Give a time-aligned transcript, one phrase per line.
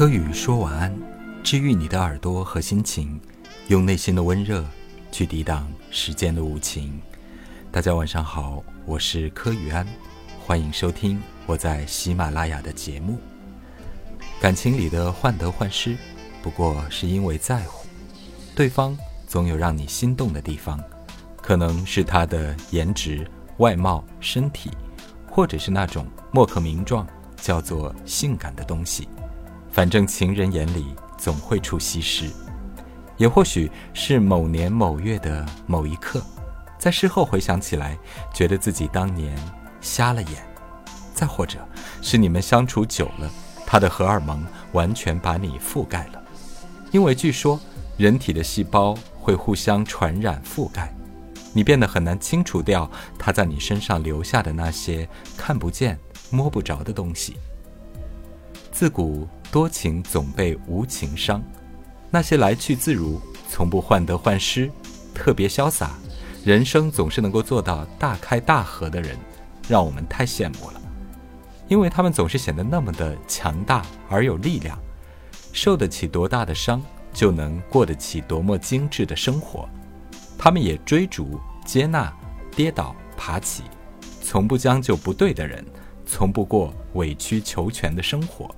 [0.00, 0.98] 柯宇说晚安，
[1.42, 3.20] 治愈你的耳朵和心情，
[3.68, 4.64] 用内心的温热
[5.12, 6.98] 去抵挡时间的无情。
[7.70, 9.86] 大家晚上好，我是柯宇安，
[10.42, 13.18] 欢迎收听我在喜马拉雅的节目。
[14.40, 15.94] 感情里的患得患失，
[16.40, 17.86] 不过是因为在乎
[18.56, 18.96] 对方，
[19.26, 20.82] 总有让你心动的地方，
[21.42, 24.70] 可能是他的颜值、外貌、身体，
[25.30, 27.06] 或者是那种莫可名状，
[27.36, 29.06] 叫做性感的东西。
[29.72, 32.28] 反正情人眼里总会出西施，
[33.16, 36.20] 也或许是某年某月的某一刻，
[36.78, 37.96] 在事后回想起来，
[38.34, 39.36] 觉得自己当年
[39.80, 40.42] 瞎了眼；
[41.14, 41.58] 再或者
[42.02, 43.30] 是你们相处久了，
[43.64, 46.22] 他的荷尔蒙完全把你覆盖了。
[46.90, 47.58] 因为据说
[47.96, 50.92] 人体的细胞会互相传染覆盖，
[51.52, 55.96] 你变得很难清除掉他在你身上留下的那些看不见、
[56.28, 57.36] 摸不着的东西。
[58.72, 59.28] 自古。
[59.50, 61.42] 多情总被无情伤，
[62.10, 64.70] 那些来去自如、从不患得患失、
[65.12, 65.98] 特别潇洒、
[66.44, 69.18] 人生总是能够做到大开大合的人，
[69.68, 70.80] 让我们太羡慕了。
[71.66, 74.78] 因为他们总是显得那么的强大而有力量，
[75.52, 76.80] 受得起多大的伤，
[77.12, 79.68] 就能过得起多么精致的生活。
[80.38, 82.12] 他们也追逐、接纳、
[82.54, 83.64] 跌倒、爬起，
[84.22, 85.64] 从不将就不对的人，
[86.06, 88.48] 从不过委曲求全的生活。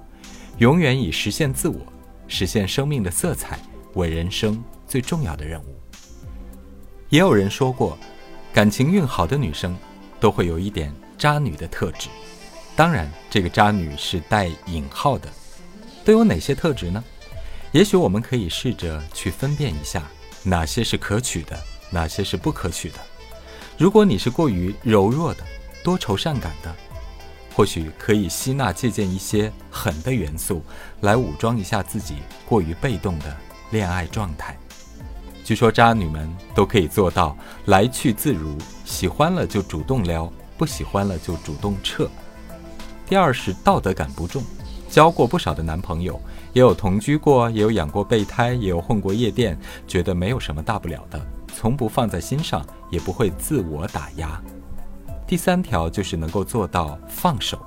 [0.58, 1.80] 永远以实现自我、
[2.28, 3.58] 实现生命的色彩
[3.94, 5.78] 为人生最重要的任务。
[7.08, 7.98] 也有人说过，
[8.52, 9.76] 感情运好的女生
[10.20, 12.08] 都会有一点渣女的特质。
[12.74, 15.28] 当然，这个渣女是带引号的。
[16.04, 17.02] 都有哪些特质呢？
[17.70, 20.02] 也许我们可以试着去分辨一下，
[20.42, 21.58] 哪些是可取的，
[21.90, 22.96] 哪些是不可取的。
[23.78, 25.44] 如果你是过于柔弱的、
[25.82, 26.74] 多愁善感的，
[27.54, 30.62] 或许可以吸纳借鉴一些狠的元素，
[31.00, 32.16] 来武装一下自己
[32.48, 33.36] 过于被动的
[33.70, 34.56] 恋爱状态。
[35.44, 37.36] 据说渣女们都可以做到
[37.66, 42.08] 来去自如，喜欢了就主动撩，不喜欢了就主动撤。
[43.06, 44.42] 第二是道德感不重，
[44.88, 46.18] 交过不少的男朋友，
[46.52, 51.20] 也有同居过，也有养过备胎，也有混过夜店，觉得没有什么大不了的，
[51.54, 54.40] 从不放在心上，也不会自我打压。
[55.32, 57.58] 第三条就是能够做到放手，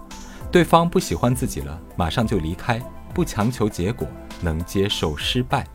[0.52, 2.80] 对方不喜欢自己了，马上就离开，
[3.12, 4.08] 不强求结果，
[4.40, 5.66] 能接受失败。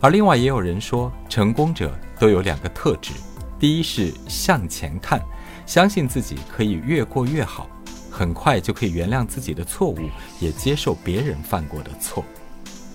[0.00, 3.14] 而另外也有人说，成功者都有两个特质：
[3.58, 5.20] 第一是向前看，
[5.66, 7.68] 相信自己可以越过越好，
[8.08, 9.98] 很快就可以原谅自己的错误，
[10.38, 12.22] 也接受别人犯过的错；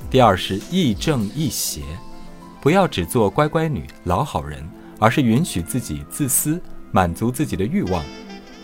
[0.09, 1.81] 第二是亦正亦邪，
[2.61, 4.65] 不要只做乖乖女、老好人，
[4.97, 6.61] 而是允许自己自私。
[6.97, 8.03] 满足自己的欲望，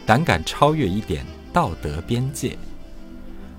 [0.08, 1.24] 胆敢超越一点
[1.54, 2.58] 道德边界。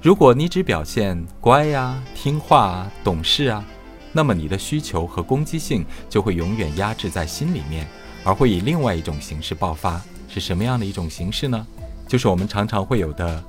[0.02, 3.64] 如果你只表现乖呀、听话啊、懂事啊，
[4.10, 7.86] 那么你的需求和攻击性就会永远压制在心里面，
[8.24, 10.02] 而会以另外一种形式爆发。
[10.28, 11.64] 是什么样的一种形式呢？
[12.08, 13.40] 就是我们常常会有的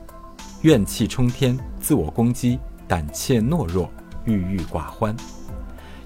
[0.62, 3.90] 怨气冲天、自我攻击、胆怯懦弱、
[4.26, 5.16] 郁郁寡欢。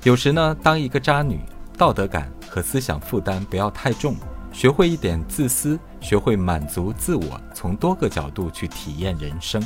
[0.03, 1.41] 有时呢，当一个渣女，
[1.77, 4.15] 道德感和思想负担不要太重。
[4.59, 9.63] 学会一点自私，学会满足自我，从多个角度去体验人生。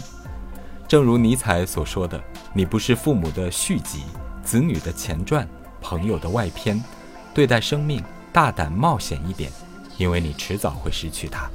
[0.88, 2.24] 正如尼采所说的
[2.54, 4.04] ：“你不是父母的续集，
[4.44, 5.50] 子女的前传，
[5.82, 6.80] 朋友的外篇。
[7.34, 9.52] 对待生命，大胆冒险一点，
[9.98, 11.50] 因为你迟早会失去它。”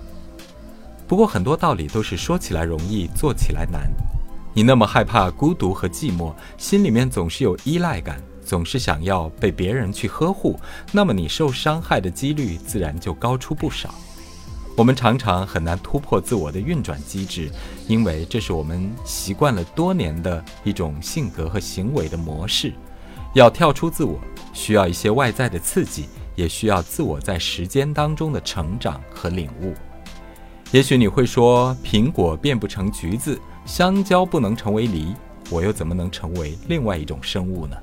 [1.07, 3.89] 不过，很多道理都是说起来容易，做起来难。
[4.53, 8.21] 你那么害怕孤独和寂寞，心里面总是有依赖感。
[8.49, 10.59] 总是想要被别人去呵护，
[10.91, 13.95] 那么你受伤害的几率自然就高出不少。
[14.75, 17.51] 我们常常很难突破自我的运转机制，
[17.87, 22.73] 因为这是我们习惯了多年的一种性格和行为的模式。
[23.35, 24.19] 要跳出自我，
[24.55, 29.75] 需要一些外在的刺激，也需要自我在时间当中的成长和领悟。
[30.71, 35.15] 也许你会说，苹果变不成橘子，香蕉不能成为梨，
[35.51, 37.77] 我又怎么能成为另外一种生物呢？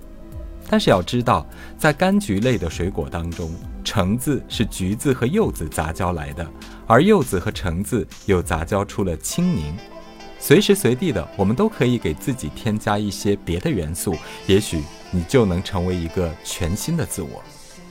[0.68, 1.46] 但是要知道，
[1.78, 3.54] 在柑橘类的水果当中，
[3.84, 6.46] 橙子是橘子和柚子杂交来的，
[6.88, 9.76] 而柚子和橙子又杂交出了青柠。
[10.40, 14.16] 随时随地的，我们都可以给自己添加一些别的元素，
[14.48, 17.42] 也许你就能成为一个全新的自我。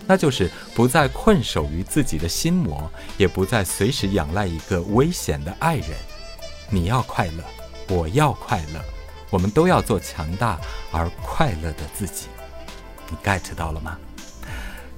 [0.06, 5.88] 那就是不再困守于自己的心魔，也不再随时仰赖一个危险的爱人。
[6.68, 7.42] 你要快乐，
[7.88, 8.80] 我要快乐，
[9.30, 10.60] 我们都要做强大
[10.92, 12.26] 而快乐的自己。
[13.10, 13.98] 你 get 到了吗？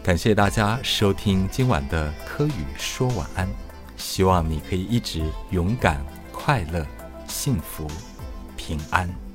[0.02, 3.48] 感谢大家收听今晚的柯宇说晚安，
[3.96, 6.00] 希望你可以一直勇敢、
[6.30, 6.86] 快乐、
[7.26, 7.90] 幸福、
[8.56, 9.25] 平安。